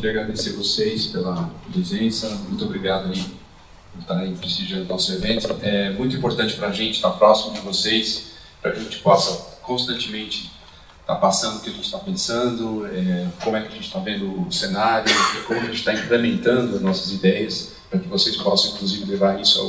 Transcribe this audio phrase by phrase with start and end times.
[0.00, 2.26] queria agradecer vocês pela presença.
[2.48, 3.22] Muito obrigado aí
[3.92, 5.54] por estarem prestigiando o nosso evento.
[5.60, 8.32] É muito importante para a gente estar próximo de vocês,
[8.62, 10.50] para que a gente possa constantemente
[11.02, 13.98] estar passando o que a gente está pensando, é, como é que a gente está
[13.98, 15.12] vendo o cenário,
[15.46, 19.60] como a gente está implementando as nossas ideias, para que vocês possam, inclusive, levar isso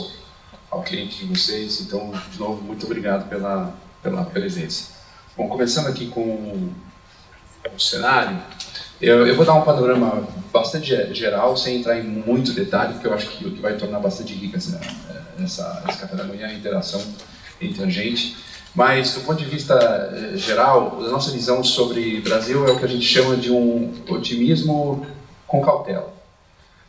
[0.72, 1.82] ao, ao cliente de vocês.
[1.82, 4.92] Então, de novo, muito obrigado pela, pela presença.
[5.36, 6.72] Bom, começando aqui com
[7.76, 8.42] o cenário,
[9.02, 13.14] eu, eu, vou dar um panorama bastante geral, sem entrar em muito detalhe, porque eu
[13.14, 14.80] acho que o que vai tornar bastante rica essa,
[15.44, 17.02] essa, café da manhã é a interação
[17.60, 18.38] entre a gente.
[18.76, 22.86] Mas, do ponto de vista eh, geral, a nossa visão sobre Brasil é o que
[22.86, 25.06] a gente chama de um otimismo
[25.46, 26.14] com cautela.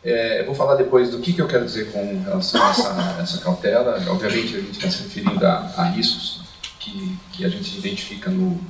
[0.04, 3.16] É, eu vou falar depois do que, que eu quero dizer com relação a essa,
[3.20, 4.00] essa cautela.
[4.08, 6.40] Obviamente, a gente está se referindo a, a riscos
[6.78, 8.60] que, que a gente identifica no,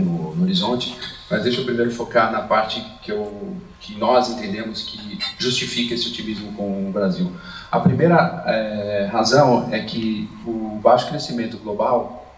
[0.00, 0.96] no, no, horizonte,
[1.30, 6.08] mas deixa eu primeiro focar na parte que, eu, que nós entendemos que justifica esse
[6.08, 7.30] otimismo com o Brasil.
[7.70, 12.36] A primeira é, razão é que o baixo crescimento global,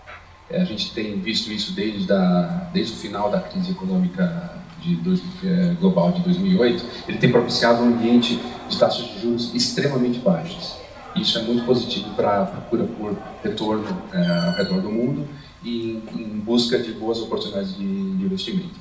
[0.50, 4.97] é, a gente tem visto isso desde, da, desde o final da crise econômica de
[4.97, 10.19] dois, é, global de 2008, ele tem propiciado um ambiente de taxas de juros extremamente
[10.19, 10.76] baixas.
[11.14, 15.28] Isso é muito positivo para a procura por retorno é, ao redor do mundo
[15.64, 18.80] e em busca de boas oportunidades de, de investimento.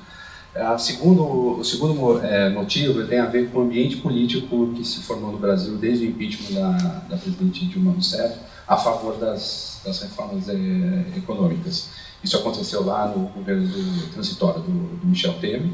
[0.55, 5.01] A segundo, o segundo é, motivo tem a ver com o ambiente político que se
[5.01, 6.71] formou no Brasil desde o impeachment da,
[7.09, 10.53] da presidente Dilma Rousseff a favor das, das reformas é,
[11.15, 11.89] econômicas.
[12.21, 15.71] Isso aconteceu lá no governo do, transitório do, do Michel Temer,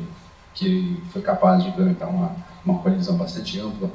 [0.54, 3.90] que foi capaz de implementar uma, uma coalizão bastante ampla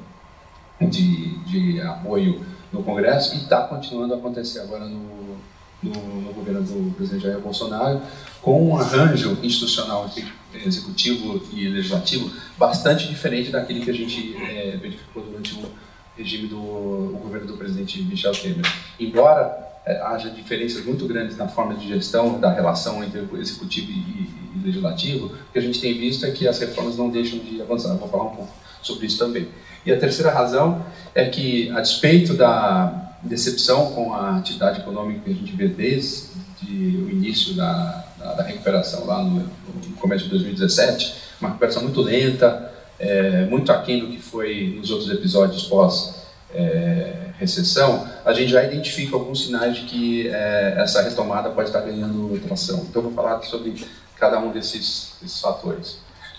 [0.81, 5.37] de, de apoio no Congresso e está continuando a acontecer agora no,
[5.83, 8.01] no, no, governo do presidente Jair Bolsonaro,
[8.41, 10.11] com um arranjo institucional
[10.55, 15.71] executivo e legislativo bastante diferente daquele que a gente é, verificou durante o
[16.17, 18.65] regime do o governo do presidente Michel Temer.
[19.01, 23.91] Embora é, haja diferenças muito grandes na forma de gestão da relação entre o executivo
[23.91, 27.39] e, e legislativo, o que a gente tem visto é que as reformas não deixam
[27.39, 27.91] de avançar.
[27.91, 29.49] Eu vou falar um pouco sobre isso também.
[29.85, 35.31] E a terceira razão é que, a despeito da decepção com a atividade econômica que
[35.31, 36.33] a gente vê desde
[36.69, 42.01] o início da, da, da recuperação lá no, no, começo de 2017, uma recuperação muito
[42.01, 46.23] lenta, é, muito aquém do que foi nos outros episódios pós
[46.55, 51.81] é, recessão, a gente já identifica alguns sinais de que é, essa retomada pode estar
[51.81, 52.87] ganhando tração.
[52.89, 53.85] Então, eu vou falar sobre
[54.17, 55.99] cada um desses, desses fatores.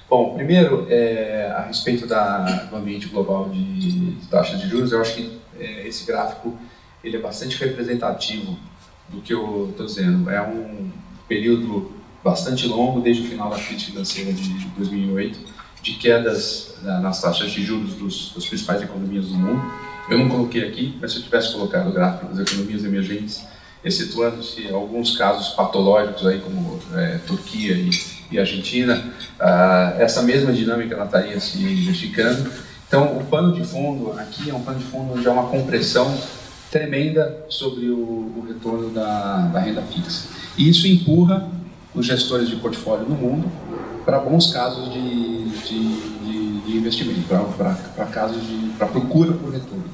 [0.10, 2.40] Bom, primeiro, é, a respeito da,
[2.70, 6.58] do ambiente global de, de taxas de juros, eu acho que é, esse gráfico
[7.04, 8.58] ele é bastante representativo
[9.10, 10.30] do que eu estou dizendo.
[10.30, 10.90] É um
[11.28, 11.92] período
[12.24, 15.40] bastante longo, desde o final da crise financeira de 2008,
[15.82, 19.62] de quedas nas taxas de juros dos, das principais economias do mundo.
[20.10, 23.44] Eu não coloquei aqui, mas se eu tivesse colocado o gráfico das economias emergentes,
[23.84, 27.90] excetuando-se alguns casos patológicos aí como é, Turquia e,
[28.32, 32.50] e Argentina, ah, essa mesma dinâmica estaria se verificando.
[32.88, 36.16] Então, o pano de fundo aqui é um pano de fundo onde há uma compressão
[36.74, 40.28] tremenda sobre o, o retorno da, da, renda fixa.
[40.58, 41.48] E isso empurra
[41.94, 43.50] os gestores de portfólio no mundo
[44.04, 49.86] para bons casos de, de, de, de investimento, para casos de para procura por retorno.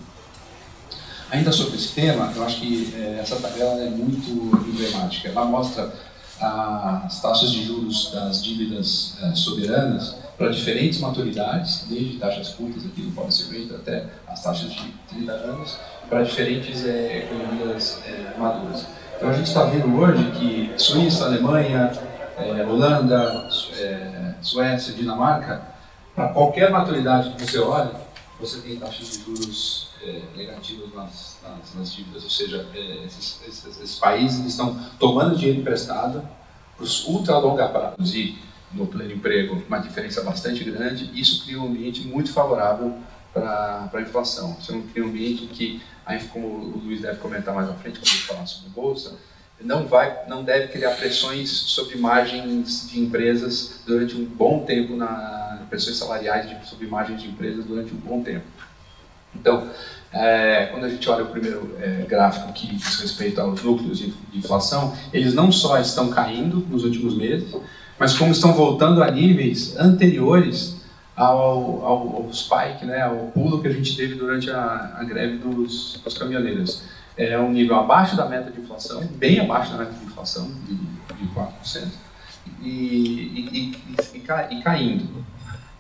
[1.30, 4.32] Ainda sobre esse tema, eu acho que é, essa tabela é muito
[4.66, 5.28] emblemática.
[5.28, 5.94] Ela mostra
[6.40, 13.02] as taxas de juros das dívidas é, soberanas para diferentes maturidades, desde taxas curtas aqui
[13.02, 15.78] do policy rate até as taxas de 30 anos,
[16.10, 18.88] para diferentes é, economias é, maduras.
[19.16, 21.92] Então a gente está vendo hoje que Suíça, Alemanha,
[22.38, 23.48] é, Holanda,
[23.78, 25.62] é, Suécia, Dinamarca,
[26.16, 27.92] para qualquer maturidade que você olhe,
[28.40, 33.42] você tem taxas de juros é, negativas nas, nas, nas, dívidas, ou seja, é, esses,
[33.48, 36.24] esses, esses, países estão tomando dinheiro emprestado
[36.76, 38.38] para os ultra longa prazo e
[38.72, 42.98] no pleno emprego uma diferença bastante grande, isso cria um ambiente muito favorável
[43.34, 44.56] para a inflação.
[44.56, 48.00] Você não cria um ambiente que, aí, como o Luiz deve comentar mais à frente,
[48.00, 49.16] quando ele falar sobre bolsa,
[49.62, 55.50] não vai, não deve criar pressões sobre margens de empresas durante um bom tempo na
[55.70, 58.46] pressões salariais de, sobre margens de empresas durante um bom tempo.
[59.36, 59.70] Então,
[60.12, 64.12] é, quando a gente olha o primeiro é, gráfico que diz respeito aos núcleos de,
[64.12, 67.56] de, inflação, eles não só estão caindo nos últimos meses,
[68.00, 70.79] mas como estão voltando a níveis anteriores
[71.20, 75.38] ao, ao, ao spike, né, ao pulo que a gente teve durante a, a greve
[75.38, 76.84] dos, dos caminhoneiros.
[77.18, 80.76] É um nível abaixo da meta de inflação, bem abaixo da meta de inflação, de,
[80.76, 81.88] de 4%,
[82.62, 83.76] e, e,
[84.14, 85.26] e, e, caindo.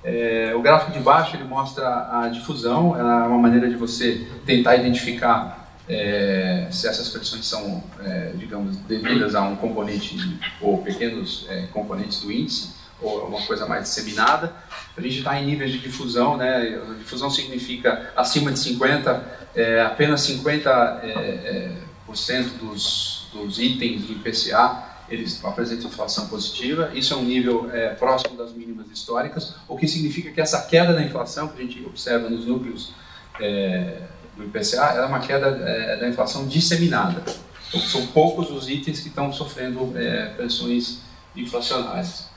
[0.03, 4.75] É, o gráfico de baixo ele mostra a difusão, é uma maneira de você tentar
[4.75, 11.67] identificar é, se essas pressões são, é, digamos, devidas a um componente ou pequenos é,
[11.67, 14.53] componentes do índice ou uma coisa mais disseminada.
[14.97, 16.79] A gente está em níveis de difusão, né?
[16.97, 20.69] Difusão significa acima de 50, é, apenas 50
[21.03, 21.71] é,
[22.05, 26.91] por cento dos, dos itens do IPCA eles apresentam inflação positiva.
[26.93, 30.93] Isso é um nível é, próximo das mínimas históricas, o que significa que essa queda
[30.93, 32.93] da inflação que a gente observa nos núcleos
[33.39, 34.01] é,
[34.37, 37.23] do IPCA é uma queda é, da inflação disseminada.
[37.67, 40.99] Então, são poucos os itens que estão sofrendo é, pressões
[41.35, 42.29] inflacionárias.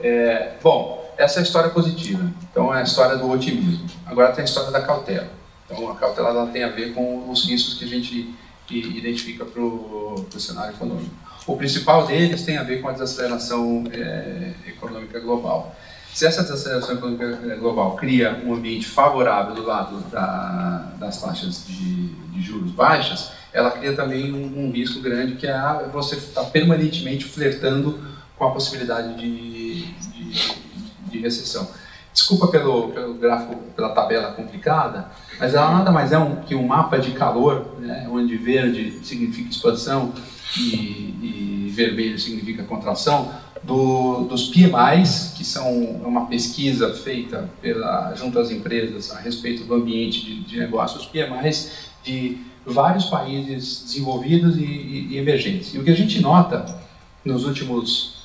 [0.00, 2.30] É, bom, essa é a história positiva.
[2.50, 3.86] Então, é a história do otimismo.
[4.06, 5.28] Agora tem a história da cautela.
[5.64, 8.34] Então, a cautela ela tem a ver com os riscos que a gente
[8.70, 11.14] identifica para o cenário econômico.
[11.46, 15.76] O principal deles tem a ver com a desaceleração é, econômica global.
[16.12, 22.06] Se essa desaceleração econômica global cria um ambiente favorável do lado da, das taxas de,
[22.06, 26.50] de, juros baixas, ela cria também um, um risco grande que é você estar tá
[26.50, 28.00] permanentemente flertando
[28.38, 29.53] com a possibilidade de,
[31.10, 31.68] de, recessão.
[32.12, 36.66] Desculpa pelo, pelo gráfico, pela tabela complicada, mas ela nada mais é um, que um
[36.66, 40.12] mapa de calor, né, onde verde significa expansão
[40.56, 43.32] e, e vermelho significa contração,
[43.64, 49.74] do, dos PMIs, que são uma pesquisa feita pela, junto às empresas a respeito do
[49.74, 55.74] ambiente de, de negócios, PMIs de vários países desenvolvidos e, e, e, emergentes.
[55.74, 56.64] E o que a gente nota
[57.24, 58.23] nos últimos,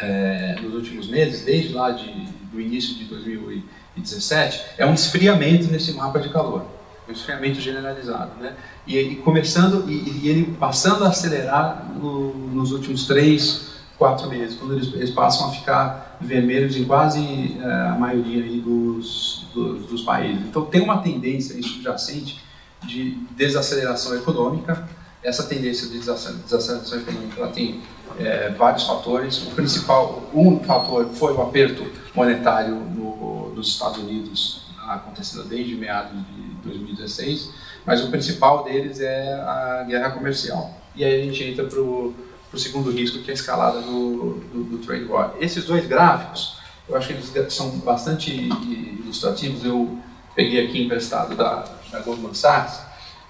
[0.00, 2.10] é, nos últimos meses, desde lá de,
[2.52, 6.66] do início de 2017, é um esfriamento nesse mapa de calor
[7.10, 8.54] um esfriamento generalizado, né?
[8.86, 14.56] E, e começando e, e, ele passando a acelerar no, nos últimos três, quatro meses,
[14.56, 20.02] quando eles, eles passam a ficar vermelhos em quase uh, a maioria dos, dos, dos,
[20.02, 20.46] países.
[20.46, 22.40] Então tem uma tendência subjacente
[22.84, 24.88] de desaceleração econômica.
[25.22, 27.82] Essa tendência de desaceleração econômica ela tem
[28.18, 29.42] é, vários fatores.
[29.42, 36.12] O principal, um fator foi o aperto monetário no, nos Estados Unidos acontecendo desde meados
[36.12, 37.50] de 2016,
[37.86, 40.74] mas o principal deles é a guerra comercial.
[40.96, 42.14] E aí a gente entra para o
[42.56, 45.34] segundo risco, que é a escalada do, do, do, trade war.
[45.38, 46.58] Esses dois gráficos,
[46.88, 49.64] eu acho que eles são bastante ilustrativos.
[49.64, 49.98] Eu
[50.34, 52.80] peguei aqui emprestado da, da Goldman Sachs,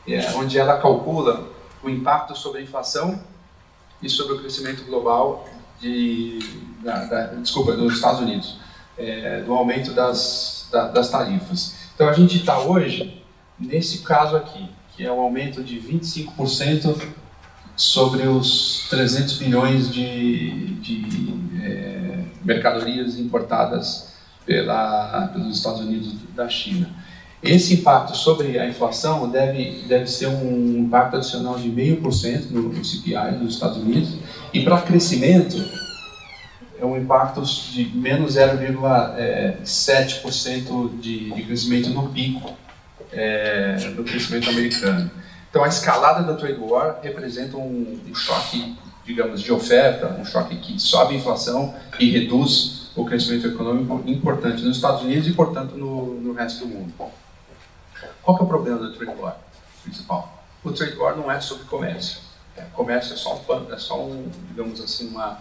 [0.09, 1.47] é, onde ela calcula
[1.83, 3.21] o impacto sobre a inflação
[4.03, 5.49] e sobre o crescimento global
[5.81, 6.39] de,
[6.83, 8.59] da, da, desculpa, dos Estados Unidos,
[8.99, 11.77] é, do aumento das, da, das tarifas.
[11.95, 13.23] Então a gente está hoje
[13.59, 16.97] nesse caso aqui, que é um aumento de 25%
[17.77, 26.91] sobre os 300 bilhões de, de é, mercadorias importadas pela, pelos Estados Unidos da China.
[27.43, 33.39] Esse impacto sobre a inflação deve, deve ser um impacto adicional de 0,5% no, CPI
[33.39, 34.19] dos Estados Unidos,
[34.53, 35.57] e para crescimento
[36.79, 42.53] é um impacto de menos 0,7% de, de crescimento no pico
[43.13, 45.11] é, do crescimento americano.
[45.49, 50.55] Então, a escalada da trade war representa um, um, choque, digamos, de oferta, um choque
[50.57, 55.77] que sobe a inflação e reduz o crescimento econômico importante nos Estados Unidos e, portanto,
[55.77, 56.93] no, no resto do mundo.
[58.23, 59.37] Qual é o problema da trade war
[59.83, 60.43] principal?
[60.63, 62.21] O trade war não é sobre comércio.
[62.57, 65.39] É, comércio é só um, é só um digamos assim, uma,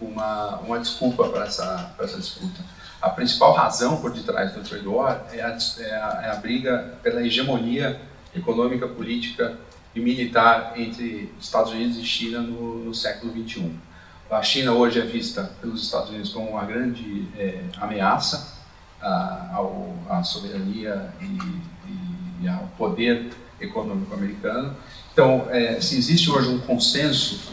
[0.00, 2.60] uma, uma desculpa para essa, essa disputa
[3.00, 6.98] a principal razão por detrás do trade war é a, é a, é a briga
[7.02, 7.98] pela hegemonia
[8.34, 9.56] econômica, política
[9.94, 13.74] e militar entre Estados Unidos e China no, no século 21.
[14.30, 18.59] A China hoje é vista pelos Estados Unidos como uma grande é, ameaça
[19.02, 23.30] ao, à soberania e, e, e, ao poder
[23.60, 24.74] econômico americano.
[25.12, 27.52] Então, é, se existe hoje um consenso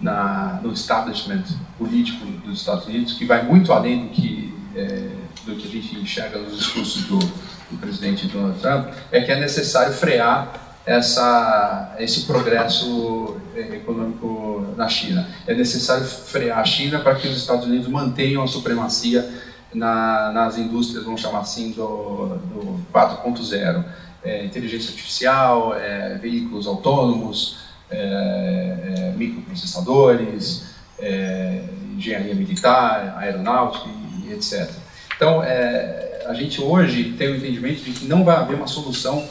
[0.00, 1.44] na, no establishment
[1.76, 5.08] político dos Estados Unidos que vai muito além do que é,
[5.44, 9.40] do que a gente enxerga nos discursos do, do, presidente Donald Trump, é que é
[9.40, 15.26] necessário frear essa, esse progresso é, econômico na China.
[15.46, 19.28] É necessário frear a China para que os Estados Unidos mantenham a supremacia
[19.72, 23.84] na, nas indústrias, vamos chamar assim, do, do 4.0.
[24.24, 27.58] É, inteligência artificial, é, veículos autônomos,
[27.90, 30.66] é, é microprocessadores,
[30.98, 31.62] é,
[31.96, 33.88] engenharia militar, aeronáutica
[34.32, 34.70] etc.
[35.16, 39.26] Então, é, a gente hoje tem o entendimento de que não vai haver uma solução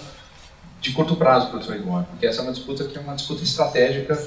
[0.82, 3.16] de curto prazo para o trade war, porque essa é uma disputa que é uma
[3.16, 4.18] disputa estratégica,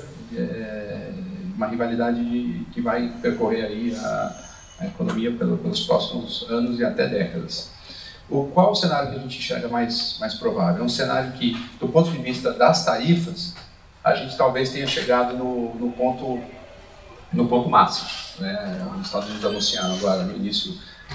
[1.54, 4.49] uma rivalidade de, que vai percorrer aí a,
[4.80, 7.70] a economia pelos próximos anos e até décadas.
[8.28, 10.82] O, qual o cenário que a gente enxerga mais, mais provável?
[10.82, 13.54] É um cenário que, do ponto de vista das tarifas,
[14.02, 16.40] a gente talvez tenha chegado no, no ponto,
[17.32, 18.08] no ponto máximo.
[18.38, 18.88] Né?
[18.98, 20.72] Os Estados Unidos anunciaram agora, no início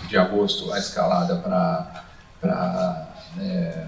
[0.08, 3.08] de agosto, a escalada para
[3.40, 3.86] é,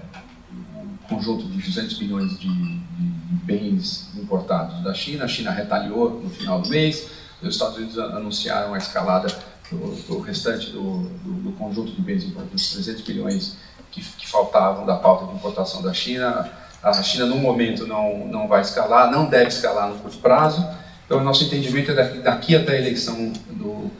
[0.74, 5.26] um conjunto de 200 bilhões de, de, de bens importados da China.
[5.26, 7.10] A China retaliou no final do mês,
[7.42, 9.28] os Estados Unidos anunciaram a escalada
[9.76, 13.56] do, restante do, do, do, conjunto de bens importados, 300 bilhões
[13.90, 16.50] que, que, faltavam da pauta de importação da China.
[16.82, 20.66] A China, no momento, não, não vai escalar, não deve escalar no curto prazo.
[21.04, 23.90] Então, o nosso entendimento é daqui, daqui até a eleição do,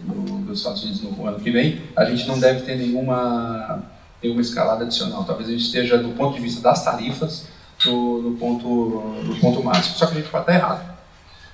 [0.49, 3.83] dos Estados Unidos no ano que vem, a gente não deve ter nenhuma,
[4.23, 5.25] nenhuma escalada adicional.
[5.25, 7.47] Talvez a gente esteja, do ponto de vista das tarifas,
[7.87, 8.69] no ponto,
[9.25, 9.97] no ponto máximo.
[9.97, 10.99] Só que a gente pode estar errado.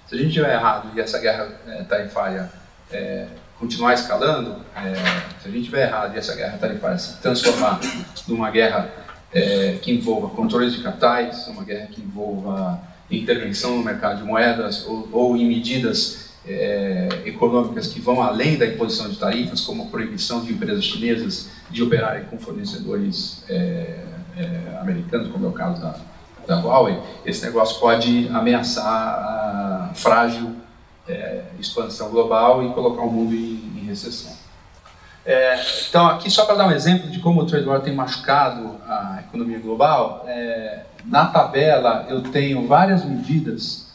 [0.07, 2.51] Se a gente estiver errado e essa guerra é, tarifária
[2.91, 3.27] é,
[3.65, 4.95] continuar escalando, é,
[5.41, 7.81] se a gente estiver errado e essa guerra tarifária se transformar
[8.29, 8.91] numa guerra
[9.33, 12.79] é, que envolva controles de capitais, uma guerra que envolva
[13.11, 18.67] intervenção no mercado de moedas ou, ou em medidas é, econômicas que vão além da
[18.67, 24.05] imposição de tarifas, como a proibição de empresas chinesas de operarem com fornecedores é,
[24.37, 25.97] é, americanos, como é o caso da,
[26.47, 30.55] da Huawei, esse negócio pode ameaçar a frágil
[31.09, 34.33] é, expansão global e colocar o mundo em, em recessão.
[35.27, 35.59] É,
[35.89, 39.23] então, aqui só para dar um exemplo de como o trade war tem machucado a
[39.27, 43.87] economia global, é, na tabela eu tenho várias medidas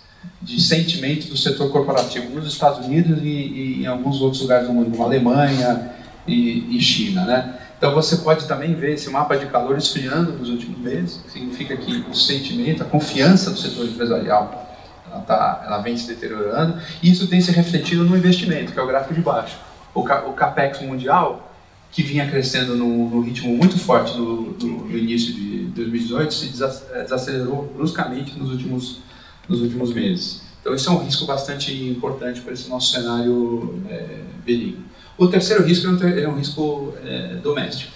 [0.42, 4.74] de sentimento do setor corporativo nos Estados Unidos e, e em alguns outros lugares do
[4.74, 5.92] mundo, como Alemanha
[6.26, 7.56] e, e China, né?
[7.78, 12.04] Então você pode também ver esse mapa de calor esfriando nos últimos meses, significa que
[12.10, 14.69] o sentimento, a confiança do setor empresarial
[15.12, 18.82] ela, tá, ela vem se deteriorando, e isso tem se refletido no investimento, que é
[18.82, 19.58] o gráfico de baixo.
[19.94, 21.52] O, o capex mundial,
[21.92, 26.48] que vinha crescendo no, no ritmo muito forte do, do, do, início de 2018, se
[26.48, 29.00] desacelerou bruscamente nos últimos,
[29.48, 30.42] nos últimos meses.
[30.62, 34.86] Então, isso é um risco bastante importante para esse nosso cenário é, benigno.
[35.18, 37.92] O terceiro risco é um risco é, doméstico.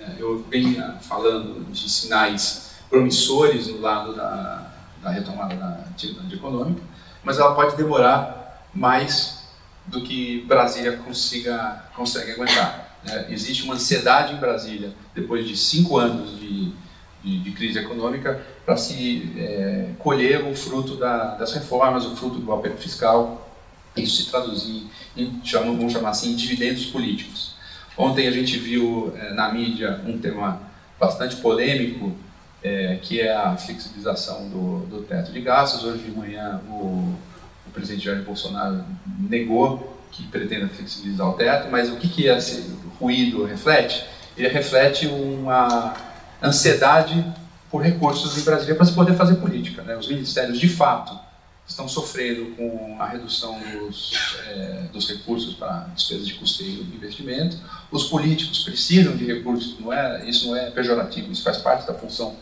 [0.00, 4.69] É, eu venho falando de sinais promissores no lado da,
[5.02, 6.82] da retomada da atividade econômica,
[7.22, 9.44] mas ela pode demorar mais
[9.86, 12.98] do que Brasília consiga consegue aguentar.
[13.06, 16.72] É, existe uma ansiedade em Brasília depois de cinco anos de,
[17.24, 22.38] de, de crise econômica para se é, colher o fruto da, das reformas, o fruto
[22.38, 23.50] do aperto fiscal,
[23.96, 27.54] isso se traduzir em, chamam, vamos chamar assim, dividendos políticos.
[27.96, 30.60] Ontem a gente viu é, na mídia um tema
[30.98, 32.14] bastante polêmico
[32.62, 35.84] é, que é a flexibilização do, do, teto de gastos.
[35.84, 37.16] Hoje de manhã o,
[37.66, 38.84] o, presidente Jair Bolsonaro
[39.18, 44.04] negou que pretenda flexibilizar o teto, mas o que, que esse ruído reflete?
[44.36, 45.94] Ele reflete uma
[46.42, 47.24] ansiedade
[47.70, 49.82] por recursos em Brasília para se poder fazer política.
[49.82, 49.96] Né?
[49.96, 51.16] Os ministérios, de fato,
[51.66, 57.56] estão sofrendo com a redução dos, é, dos recursos para despesas de custeio e investimento.
[57.92, 61.94] Os políticos precisam de recursos, não é, isso não é pejorativo, isso faz parte da
[61.94, 62.34] função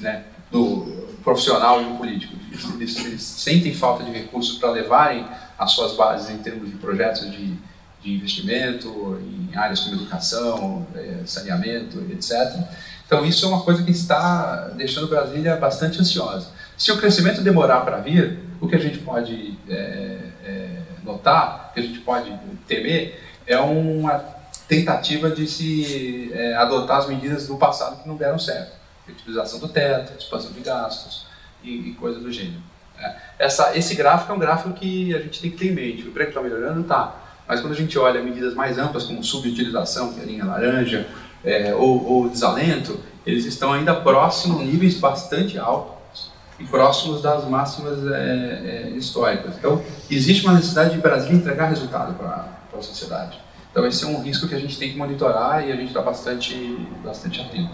[0.00, 2.34] né, do profissional e do político.
[2.76, 5.26] Eles, eles sentem falta de recursos para levarem
[5.58, 7.54] as suas bases em termos de projetos de,
[8.00, 12.32] de investimento, em áreas como educação, é, saneamento, etc.
[13.06, 16.48] Então, isso é uma coisa que está deixando Brasília bastante ansiosa.
[16.76, 21.80] Se o crescimento demorar para vir, o que a gente pode é, é, notar, que
[21.80, 22.32] a gente pode
[22.66, 24.24] temer, é uma
[24.68, 29.68] tentativa de se é, adotar as medidas do passado que não deram certo utilização do
[29.68, 31.26] teto, expansão de gastos
[31.62, 32.62] e, e coisas do gênero.
[32.98, 33.16] É.
[33.38, 36.02] Essa, esse gráfico é um gráfico que a gente tem que ter em mente.
[36.04, 36.82] O emprego está melhorando?
[36.84, 37.14] Tá.
[37.46, 41.06] Mas quando a gente olha medidas mais amplas, como subutilização, que é a linha laranja,
[41.44, 48.04] é, ou, ou, desalento, eles estão ainda próximos, níveis bastante altos e próximos das máximas
[48.06, 49.54] é, é, históricas.
[49.56, 53.38] Então, existe uma necessidade de Brasil entregar resultado para a sociedade.
[53.70, 56.00] Então, esse é um risco que a gente tem que monitorar e a gente está
[56.00, 56.54] bastante,
[57.04, 57.70] bastante atento.